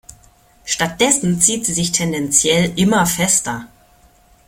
[0.65, 3.67] Stattdessen zieht sie sich tendenziell immer fester.